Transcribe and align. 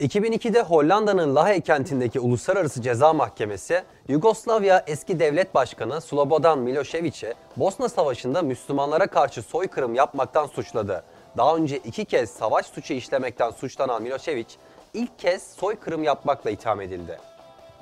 2002'de 0.00 0.62
Hollanda'nın 0.62 1.34
Lahey 1.34 1.60
kentindeki 1.60 2.20
Uluslararası 2.20 2.82
Ceza 2.82 3.12
Mahkemesi, 3.12 3.82
Yugoslavya 4.08 4.84
eski 4.86 5.20
devlet 5.20 5.54
başkanı 5.54 6.00
Slobodan 6.00 6.58
Milošević'i 6.58 7.34
Bosna 7.56 7.88
Savaşı'nda 7.88 8.42
Müslümanlara 8.42 9.06
karşı 9.06 9.42
soykırım 9.42 9.94
yapmaktan 9.94 10.46
suçladı. 10.46 11.04
Daha 11.36 11.56
önce 11.56 11.76
iki 11.76 12.04
kez 12.04 12.30
savaş 12.30 12.66
suçu 12.66 12.94
işlemekten 12.94 13.50
suçlanan 13.50 14.02
Milošević, 14.02 14.46
ilk 14.94 15.18
kez 15.18 15.42
soykırım 15.42 16.02
yapmakla 16.02 16.50
itham 16.50 16.80
edildi. 16.80 17.18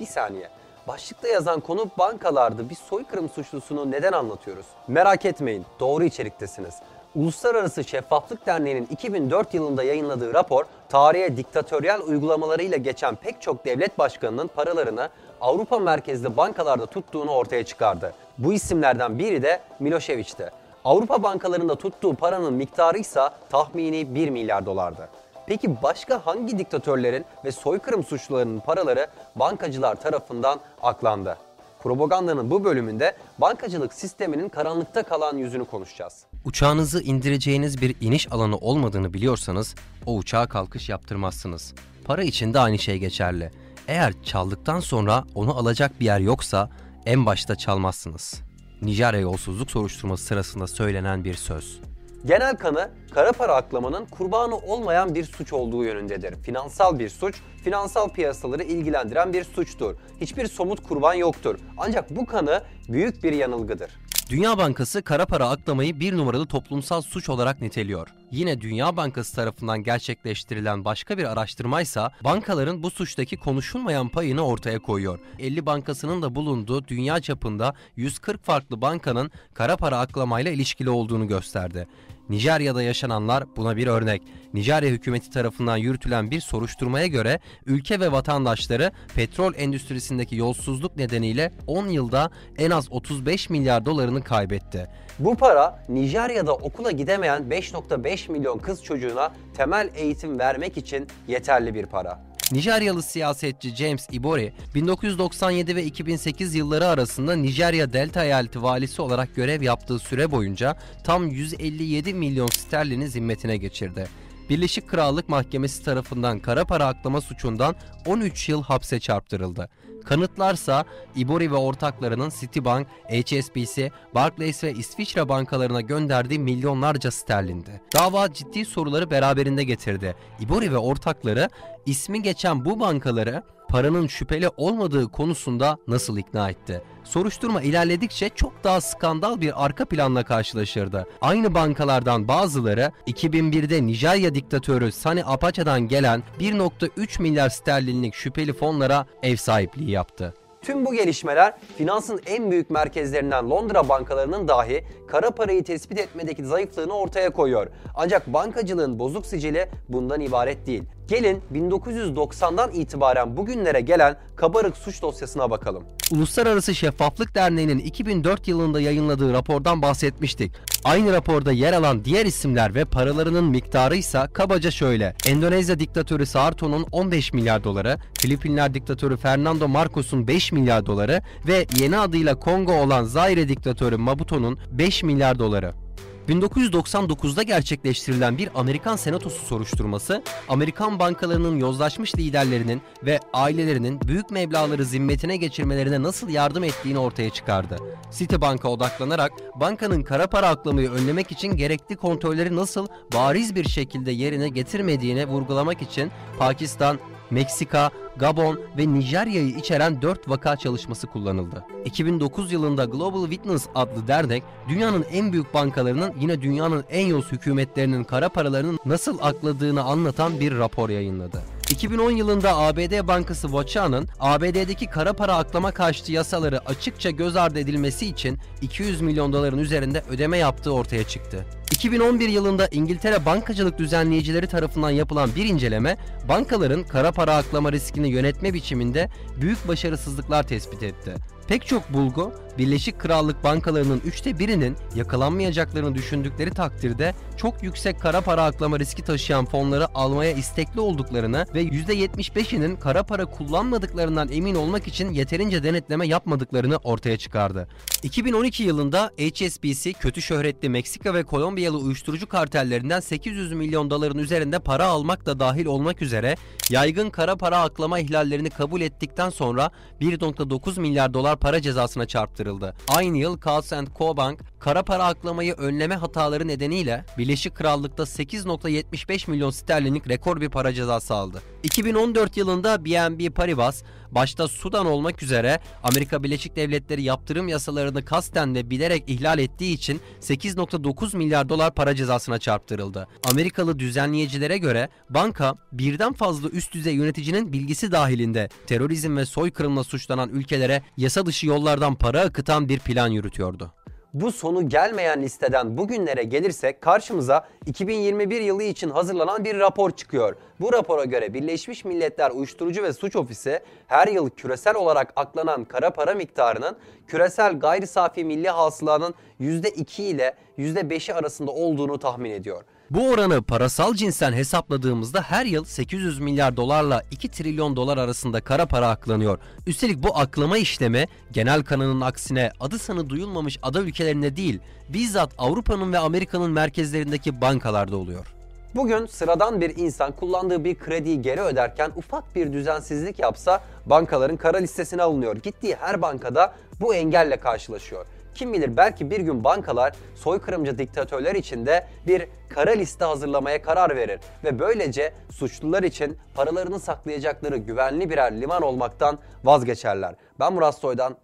Bir 0.01 0.07
saniye. 0.07 0.49
Başlıkta 0.89 1.29
yazan 1.29 1.61
konu 1.61 1.91
bankalardı. 1.99 2.71
Bir 2.71 2.75
soykırım 2.75 3.29
suçlusunu 3.29 3.91
neden 3.91 4.13
anlatıyoruz? 4.13 4.67
Merak 4.89 5.25
etmeyin, 5.25 5.67
doğru 5.81 6.05
içeriktesiniz. 6.05 6.75
Uluslararası 7.17 7.85
Şeffaflık 7.85 8.47
Derneği'nin 8.47 8.87
2004 8.91 9.55
yılında 9.55 9.83
yayınladığı 9.83 10.35
rapor, 10.35 10.65
tarihe 10.89 11.37
diktatöryel 11.37 12.01
uygulamalarıyla 12.01 12.77
geçen 12.77 13.17
pek 13.17 13.43
çok 13.43 13.65
devlet 13.65 13.99
başkanının 13.99 14.49
paralarını 14.49 15.09
Avrupa 15.41 15.79
merkezli 15.79 16.37
bankalarda 16.37 16.87
tuttuğunu 16.87 17.31
ortaya 17.31 17.65
çıkardı. 17.65 18.15
Bu 18.39 18.53
isimlerden 18.53 19.19
biri 19.19 19.43
de 19.43 19.61
Milošević'ti. 19.81 20.51
Avrupa 20.85 21.23
bankalarında 21.23 21.77
tuttuğu 21.77 22.15
paranın 22.15 22.53
miktarı 22.55 22.99
ise 22.99 23.21
tahmini 23.51 24.15
1 24.15 24.29
milyar 24.31 24.67
dolardı. 24.67 25.09
Peki 25.47 25.83
başka 25.83 26.27
hangi 26.27 26.59
diktatörlerin 26.59 27.25
ve 27.45 27.53
soykırım 27.53 28.05
suçlularının 28.05 28.61
paraları 28.61 29.07
bankacılar 29.37 29.95
tarafından 29.95 30.61
aklandı? 30.83 31.37
Propagandanın 31.83 32.51
bu 32.51 32.65
bölümünde 32.65 33.15
bankacılık 33.39 33.95
sisteminin 33.95 34.49
karanlıkta 34.49 35.03
kalan 35.03 35.37
yüzünü 35.37 35.65
konuşacağız. 35.65 36.27
Uçağınızı 36.47 37.03
indireceğiniz 37.03 37.81
bir 37.81 37.97
iniş 38.01 38.33
alanı 38.33 38.57
olmadığını 38.57 39.15
biliyorsanız 39.15 39.75
o 40.07 40.17
uçağa 40.17 40.47
kalkış 40.47 40.89
yaptırmazsınız. 40.89 41.75
Para 42.05 42.23
için 42.23 42.55
de 42.55 42.59
aynı 42.59 42.79
şey 42.79 42.99
geçerli. 42.99 43.51
Eğer 43.89 44.13
çaldıktan 44.23 44.81
sonra 44.81 45.25
onu 45.35 45.57
alacak 45.57 46.01
bir 46.01 46.05
yer 46.05 46.21
yoksa 46.21 46.71
en 47.07 47.27
başta 47.27 47.57
çalmazsınız. 47.57 48.43
Nijerya 48.83 49.21
yolsuzluk 49.21 49.71
soruşturması 49.71 50.25
sırasında 50.25 50.67
söylenen 50.67 51.25
bir 51.25 51.35
söz. 51.35 51.81
Genel 52.25 52.57
kanı 52.57 52.91
kara 53.15 53.33
para 53.33 53.55
aklamanın 53.55 54.07
kurbanı 54.07 54.57
olmayan 54.57 55.15
bir 55.15 55.25
suç 55.25 55.53
olduğu 55.53 55.85
yönündedir. 55.85 56.35
Finansal 56.43 56.99
bir 56.99 57.09
suç, 57.09 57.37
finansal 57.65 58.09
piyasaları 58.09 58.63
ilgilendiren 58.63 59.33
bir 59.33 59.45
suçtur. 59.45 59.95
Hiçbir 60.21 60.47
somut 60.47 60.83
kurban 60.83 61.15
yoktur. 61.15 61.59
Ancak 61.79 62.17
bu 62.17 62.27
kanı 62.27 62.63
büyük 62.89 63.25
bir 63.25 63.33
yanılgıdır. 63.33 63.91
Dünya 64.31 64.59
Bankası 64.59 65.03
kara 65.03 65.27
para 65.27 65.49
aklamayı 65.49 66.01
bir 66.01 66.17
numaralı 66.17 66.47
toplumsal 66.47 67.03
suç 67.03 67.29
olarak 67.29 67.61
niteliyor. 67.61 68.09
Yine 68.31 68.61
Dünya 68.61 68.97
Bankası 68.97 69.37
tarafından 69.37 69.83
gerçekleştirilen 69.83 70.85
başka 70.85 71.19
bir 71.19 71.25
araştırmaysa 71.25 72.13
bankaların 72.25 72.83
bu 72.83 72.91
suçtaki 72.91 73.37
konuşulmayan 73.37 74.09
payını 74.09 74.47
ortaya 74.47 74.79
koyuyor. 74.79 75.19
50 75.39 75.67
bankasının 75.67 76.23
da 76.23 76.35
bulunduğu 76.35 76.89
dünya 76.89 77.21
çapında 77.21 77.75
140 77.97 78.45
farklı 78.45 78.81
bankanın 78.81 79.31
kara 79.55 79.77
para 79.77 79.99
aklamayla 79.99 80.51
ilişkili 80.51 80.91
olduğunu 80.91 81.29
gösterdi. 81.29 81.87
Nijerya'da 82.29 82.83
yaşananlar 82.83 83.45
buna 83.57 83.77
bir 83.77 83.87
örnek. 83.87 84.23
Nijerya 84.55 84.91
hükümeti 84.91 85.31
tarafından 85.31 85.77
yürütülen 85.77 86.31
bir 86.31 86.41
soruşturmaya 86.41 87.07
göre 87.07 87.41
ülke 87.67 88.01
ve 88.01 88.13
vatandaşları 88.13 88.93
petrol 89.15 89.53
endüstrisindeki 89.57 90.37
yolsuzluk 90.37 90.97
nedeniyle 90.97 91.53
10 91.67 91.87
yılda 91.89 92.31
en 92.59 92.71
az 92.71 92.93
35 92.93 93.51
milyar 93.51 93.87
dolarını 93.87 94.23
kaybetti. 94.23 94.87
Bu 95.19 95.37
para 95.37 95.85
Nijerya'da 95.89 96.55
okula 96.55 96.91
gidemeyen 96.91 97.43
5.5 97.43 98.33
milyon 98.33 98.59
kız 98.59 98.85
çocuğuna 98.85 99.33
temel 99.57 99.91
eğitim 99.95 100.39
vermek 100.39 100.77
için 100.77 101.07
yeterli 101.29 101.75
bir 101.75 101.87
para. 101.87 102.21
Nijeryalı 102.53 103.03
siyasetçi 103.03 103.77
James 103.77 104.07
Ibori, 104.13 104.53
1997 104.75 105.77
ve 105.77 105.85
2008 105.85 106.55
yılları 106.55 106.87
arasında 106.87 107.37
Nijerya 107.37 107.93
Delta 107.93 108.25
eyaleti 108.25 108.63
valisi 108.63 109.03
olarak 109.03 109.37
görev 109.37 109.63
yaptığı 109.63 109.99
süre 109.99 110.31
boyunca 110.31 110.77
tam 111.05 111.29
157 111.29 112.15
milyon 112.15 112.47
sterlini 112.47 113.09
zimmetine 113.09 113.57
geçirdi. 113.57 114.09
Birleşik 114.51 114.89
Krallık 114.89 115.29
Mahkemesi 115.29 115.85
tarafından 115.85 116.39
kara 116.39 116.65
para 116.65 116.87
aklama 116.87 117.21
suçundan 117.21 117.75
13 118.07 118.49
yıl 118.49 118.63
hapse 118.63 119.01
çarptırıldı. 119.01 119.69
Kanıtlarsa 120.05 120.85
Ibori 121.17 121.53
ve 121.53 121.57
ortaklarının 121.57 122.33
Citibank, 122.41 122.87
HSBC, 123.09 123.91
Barclays 124.15 124.65
ve 124.65 124.73
İsviçre 124.73 125.29
bankalarına 125.29 125.81
gönderdiği 125.81 126.39
milyonlarca 126.39 127.11
sterlindi. 127.11 127.81
Dava 127.95 128.33
ciddi 128.33 128.65
soruları 128.65 129.11
beraberinde 129.11 129.65
getirdi. 129.65 130.17
Ibori 130.41 130.73
ve 130.73 130.79
ortakları 130.79 131.49
ismi 131.87 132.23
geçen 132.23 132.65
bu 132.65 132.81
bankaları 132.81 133.43
paranın 133.69 134.07
şüpheli 134.07 134.49
olmadığı 134.57 135.09
konusunda 135.09 135.79
nasıl 135.89 136.17
ikna 136.19 136.51
etti? 136.51 136.83
Soruşturma 137.05 137.63
ilerledikçe 137.63 138.29
çok 138.29 138.65
daha 138.65 138.81
skandal 138.81 139.41
bir 139.41 139.65
arka 139.65 139.85
planla 139.85 140.25
karşılaşırdı. 140.25 141.07
Aynı 141.21 141.55
bankalardan 141.55 142.29
bazıları 142.29 142.93
2001'de 143.07 143.87
Nijerya 143.87 144.35
diktatörü 144.35 144.93
Sani 144.93 145.25
Apacha'dan 145.25 145.81
gelen 145.81 146.23
1.3 146.41 147.23
milyar 147.23 147.49
sterlinlik 147.49 148.15
şüpheli 148.15 148.53
fonlara 148.53 149.07
ev 149.23 149.37
sahipliği 149.37 149.91
yaptı. 149.91 150.35
Tüm 150.63 150.87
bu 150.87 150.95
gelişmeler 150.95 151.55
finansın 151.79 152.21
en 152.27 152.51
büyük 152.51 152.71
merkezlerinden 152.71 153.51
Londra 153.51 153.89
bankalarının 153.89 154.49
dahi 154.49 154.85
kara 155.09 155.31
parayı 155.31 155.65
tespit 155.65 155.99
etmedeki 155.99 156.45
zayıflığını 156.45 156.93
ortaya 156.93 157.31
koyuyor. 157.31 157.67
Ancak 157.95 158.27
bankacılığın 158.27 158.99
bozuk 158.99 159.27
sicili 159.27 159.69
bundan 159.89 160.21
ibaret 160.21 160.67
değil. 160.67 160.83
Gelin 161.09 161.43
1990'dan 161.55 162.71
itibaren 162.71 163.37
bugünlere 163.37 163.81
gelen 163.81 164.17
kabarık 164.37 164.77
suç 164.77 165.03
dosyasına 165.03 165.51
bakalım. 165.51 165.85
Uluslararası 166.13 166.75
Şeffaflık 166.75 167.35
Derneği'nin 167.35 167.79
2004 167.79 168.49
yılında 168.49 168.81
yayınladığı 168.81 169.33
rapordan 169.33 169.83
bahsetmiştik. 169.83 170.53
Aynı 170.85 171.13
raporda 171.13 171.53
yer 171.53 171.73
alan 171.73 172.05
diğer 172.05 172.27
isimler 172.27 172.75
ve 172.75 172.85
paralarının 172.85 173.45
miktarı 173.45 173.97
ise 173.97 174.27
kabaca 174.33 174.71
şöyle. 174.71 175.15
Endonezya 175.27 175.79
diktatörü 175.79 176.27
Suharto'nun 176.27 176.87
15 176.93 177.33
milyar 177.33 177.65
doları, 177.65 177.99
Filipinler 178.19 178.75
diktatörü 178.75 179.17
Fernando 179.17 179.69
Marcos'un 179.69 180.29
5 180.29 180.53
milyar 180.53 180.87
doları 180.87 181.23
ve 181.47 181.67
yeni 181.81 181.99
adıyla 181.99 182.39
Kongo 182.41 182.73
olan 182.73 183.05
Zaire 183.05 183.49
diktatörü 183.49 183.97
Mabuto'nun 183.97 184.59
5 184.71 185.03
milyar 185.03 185.39
doları. 185.39 185.86
1999'da 186.29 187.43
gerçekleştirilen 187.43 188.39
bir 188.39 188.49
Amerikan 188.55 188.97
Senatosu 188.97 189.47
soruşturması, 189.47 190.23
Amerikan 190.49 190.99
bankalarının 190.99 191.57
yozlaşmış 191.57 192.17
liderlerinin 192.17 192.83
ve 193.03 193.21
ailelerinin 193.33 194.01
büyük 194.01 194.31
meblağları 194.31 194.85
zimmetine 194.85 195.37
geçirmelerine 195.37 196.03
nasıl 196.03 196.29
yardım 196.29 196.65
ettiğini 196.65 196.99
ortaya 196.99 197.31
çıkardı. 197.31 197.77
Citibank'a 198.19 198.69
odaklanarak 198.69 199.33
bankanın 199.55 200.03
kara 200.03 200.27
para 200.27 200.49
aklamayı 200.49 200.91
önlemek 200.91 201.33
için 201.33 201.57
gerekli 201.57 201.97
kontrolleri 201.97 202.57
nasıl 202.57 202.87
bariz 203.15 203.55
bir 203.55 203.69
şekilde 203.69 204.11
yerine 204.11 204.49
getirmediğine 204.49 205.27
vurgulamak 205.27 205.83
için 205.83 206.11
Pakistan, 206.39 206.99
Meksika, 207.31 207.91
Gabon 208.17 208.61
ve 208.79 208.95
Nijerya'yı 208.95 209.49
içeren 209.49 210.03
4 210.03 210.29
vaka 210.29 210.57
çalışması 210.57 211.07
kullanıldı. 211.07 211.65
2009 211.85 212.53
yılında 212.53 212.85
Global 212.85 213.23
Witness 213.31 213.67
adlı 213.75 214.09
dernek, 214.09 214.43
dünyanın 214.69 215.05
en 215.13 215.33
büyük 215.33 215.55
bankalarının 215.55 216.15
yine 216.21 216.43
dünyanın 216.43 216.85
en 216.91 217.07
yoz 217.07 217.33
hükümetlerinin 217.33 218.05
kara 218.05 218.29
paralarının 218.29 218.79
nasıl 218.87 219.19
akladığını 219.23 219.83
anlatan 219.83 220.41
bir 220.41 220.59
rapor 220.59 220.91
yayınladı. 220.91 221.43
2010 221.71 222.11
yılında 222.11 222.57
ABD 222.57 223.09
Bankası 223.09 223.47
Watcha'nın 223.47 224.09
ABD'deki 224.21 224.87
kara 224.87 225.13
para 225.13 225.37
aklama 225.37 225.71
karşıtı 225.73 226.13
yasaları 226.13 226.69
açıkça 226.69 227.11
göz 227.11 227.37
ardı 227.37 227.59
edilmesi 227.59 228.07
için 228.07 228.39
200 228.63 229.01
milyon 229.01 229.33
doların 229.33 229.59
üzerinde 229.59 230.03
ödeme 230.11 230.39
yaptığı 230.39 230.73
ortaya 230.73 231.05
çıktı. 231.05 231.47
2011 231.77 232.29
yılında 232.29 232.69
İngiltere 232.71 233.25
bankacılık 233.27 233.79
düzenleyicileri 233.79 234.47
tarafından 234.47 234.91
yapılan 234.91 235.31
bir 235.37 235.45
inceleme, 235.45 235.97
bankaların 236.29 236.83
kara 236.83 237.13
para 237.13 237.37
aklama 237.37 237.73
riskini 237.73 238.09
yönetme 238.09 238.55
biçiminde 238.55 239.09
büyük 239.41 239.69
başarısızlıklar 239.69 240.43
tespit 240.43 240.83
etti. 240.83 241.15
Pek 241.49 241.67
çok 241.67 241.93
bulgu, 241.93 242.33
Birleşik 242.59 242.99
Krallık 242.99 243.45
bankalarının 243.45 244.03
üçte 244.05 244.39
birinin 244.39 244.77
yakalanmayacaklarını 244.95 245.95
düşündükleri 245.95 246.51
takdirde 246.51 247.15
çok 247.37 247.63
yüksek 247.63 248.01
kara 248.01 248.21
para 248.21 248.45
aklama 248.45 248.79
riski 248.79 249.03
taşıyan 249.03 249.47
fonları 249.47 249.95
almaya 249.95 250.33
istekli 250.33 250.81
olduklarını 250.81 251.47
ve 251.55 251.63
%75'inin 251.63 252.77
kara 252.77 253.03
para 253.03 253.27
kullanmadıklarından 253.27 254.29
emin 254.33 254.55
olmak 254.55 254.89
için 254.89 255.13
yeterince 255.13 255.63
denetleme 255.63 256.07
yapmadıklarını 256.07 256.77
ortaya 256.77 257.17
çıkardı. 257.17 257.69
2012 258.03 258.63
yılında 258.63 259.11
HSBC 259.19 259.93
kötü 259.93 260.23
şöhretli 260.23 260.69
Meksika 260.69 261.15
ve 261.15 261.25
Kolombiyalı 261.25 261.79
uyuşturucu 261.79 262.29
kartellerinden 262.29 263.01
800 263.01 263.53
milyon 263.53 263.91
doların 263.91 264.19
üzerinde 264.19 264.59
para 264.59 264.87
almak 264.87 265.27
da 265.27 265.41
dahil 265.41 265.67
olmak 265.67 266.03
üzere 266.03 266.37
yaygın 266.71 267.11
kara 267.11 267.37
para 267.37 267.61
aklama 267.61 267.99
ihlallerini 267.99 268.51
kabul 268.51 268.81
ettikten 268.81 269.31
sonra 269.31 269.71
1.9 270.01 270.81
milyar 270.81 271.15
dolar 271.15 271.37
para 271.37 271.63
cezasına 271.63 272.07
çarptırıldı. 272.47 272.75
Aynı 272.89 273.19
yıl 273.19 273.39
Carls 273.47 273.73
Co 273.99 274.17
Bank 274.17 274.41
kara 274.59 274.83
para 274.83 275.05
aklamayı 275.05 275.55
önleme 275.55 275.95
hataları 275.95 276.49
nedeniyle 276.49 277.05
Birleşik 277.19 277.55
Krallık'ta 277.55 278.03
8.75 278.03 279.31
milyon 279.31 279.51
sterlinlik 279.51 280.09
rekor 280.09 280.41
bir 280.41 280.49
para 280.49 280.73
cezası 280.73 281.15
aldı. 281.15 281.43
2014 281.63 282.37
yılında 282.37 282.85
BNB 282.85 283.35
Paribas 283.35 283.83
başta 284.11 284.49
Sudan 284.49 284.87
olmak 284.87 285.23
üzere 285.23 285.61
Amerika 285.83 286.23
Birleşik 286.23 286.57
Devletleri 286.57 287.03
yaptırım 287.03 287.49
yasalarını 287.49 288.05
kasten 288.05 288.55
ve 288.55 288.71
bilerek 288.71 289.05
ihlal 289.07 289.39
ettiği 289.39 289.75
için 289.75 290.01
8.9 290.21 291.17
milyar 291.17 291.49
dolar 291.49 291.75
para 291.75 291.95
cezasına 291.95 292.39
çarptırıldı. 292.39 293.09
Amerikalı 293.31 293.79
düzenleyicilere 293.79 294.59
göre 294.59 294.89
banka 295.11 295.55
birden 295.73 296.13
fazla 296.13 296.49
üst 296.49 296.73
düzey 296.75 296.95
yöneticinin 296.95 297.53
bilgisi 297.53 297.93
dahilinde 297.93 298.49
terörizm 298.67 299.17
ve 299.17 299.27
soykırımla 299.27 299.85
suçlanan 299.85 300.31
ülkelere 300.31 300.83
yasa 300.97 301.27
dışı 301.27 301.47
yollardan 301.47 301.95
para 301.95 302.33
akıtan 302.37 302.69
bir 302.69 302.79
plan 302.79 303.09
yürütüyordu. 303.09 303.73
Bu 304.15 304.33
sonu 304.33 304.69
gelmeyen 304.69 305.23
listeden 305.23 305.77
bugünlere 305.79 306.23
gelirsek 306.23 306.81
karşımıza 306.81 307.47
2021 307.67 308.41
yılı 308.41 308.63
için 308.63 308.91
hazırlanan 308.91 309.45
bir 309.45 309.59
rapor 309.59 309.91
çıkıyor. 309.91 310.37
Bu 310.61 310.73
rapora 310.73 311.05
göre 311.05 311.35
Birleşmiş 311.35 311.85
Milletler 311.85 312.31
Uyuşturucu 312.31 312.83
ve 312.83 312.93
Suç 312.93 313.17
Ofisi 313.17 313.61
her 313.87 314.09
yıl 314.09 314.31
küresel 314.31 314.75
olarak 314.75 315.13
aklanan 315.17 315.65
kara 315.65 315.91
para 315.91 316.15
miktarının 316.15 316.77
küresel 317.07 317.59
gayri 317.59 317.87
safi 317.87 318.25
milli 318.25 318.49
hasılanın 318.49 319.15
%2 319.41 320.03
ile 320.03 320.35
%5'i 320.59 321.15
arasında 321.15 321.51
olduğunu 321.51 321.99
tahmin 321.99 322.31
ediyor. 322.31 322.63
Bu 322.91 323.09
oranı 323.09 323.43
parasal 323.43 323.95
cinsten 323.95 324.33
hesapladığımızda 324.33 325.23
her 325.23 325.47
yıl 325.47 325.65
800 325.65 326.19
milyar 326.19 326.57
dolarla 326.57 327.03
2 327.11 327.29
trilyon 327.29 327.77
dolar 327.77 327.99
arasında 327.99 328.41
kara 328.41 328.67
para 328.67 328.89
aklanıyor. 328.89 329.39
Üstelik 329.67 330.03
bu 330.03 330.19
aklama 330.19 330.59
işlemi 330.59 331.07
genel 331.33 331.63
kanının 331.63 332.01
aksine 332.01 332.51
adı 332.61 332.79
sanı 332.79 333.11
duyulmamış 333.11 333.59
ada 333.63 333.81
ülkelerinde 333.81 334.37
değil, 334.37 334.61
bizzat 334.89 335.31
Avrupa'nın 335.39 335.93
ve 335.93 335.99
Amerika'nın 335.99 336.51
merkezlerindeki 336.51 337.41
bankalarda 337.41 337.97
oluyor. 337.97 338.27
Bugün 338.75 339.07
sıradan 339.07 339.61
bir 339.61 339.77
insan 339.77 340.13
kullandığı 340.13 340.65
bir 340.65 340.75
krediyi 340.75 341.23
geri 341.23 341.41
öderken 341.41 341.93
ufak 341.97 342.37
bir 342.37 342.53
düzensizlik 342.53 343.19
yapsa 343.19 343.61
bankaların 343.87 344.37
kara 344.37 344.59
listesine 344.59 345.03
alınıyor. 345.03 345.37
Gittiği 345.37 345.75
her 345.75 346.03
bankada 346.03 346.55
bu 346.81 346.95
engelle 346.95 347.37
karşılaşıyor. 347.37 348.07
Kim 348.37 348.53
bilir 348.53 348.77
belki 348.77 349.11
bir 349.11 349.21
gün 349.21 349.45
bankalar 349.45 349.93
soykırımcı 350.15 350.79
diktatörler 350.79 351.35
için 351.35 351.67
de 351.67 351.87
bir 352.07 352.29
kara 352.49 352.71
liste 352.71 353.05
hazırlamaya 353.05 353.63
karar 353.63 353.97
verir 353.97 354.21
ve 354.45 354.59
böylece 354.59 355.13
suçlular 355.31 355.83
için 355.83 356.19
paralarını 356.35 356.81
saklayacakları 356.81 357.57
güvenli 357.57 358.11
birer 358.11 358.41
liman 358.41 358.63
olmaktan 358.63 359.19
vazgeçerler. 359.45 360.15
Ben 360.41 360.53
Murat 360.53 360.79
Soydan 360.79 361.17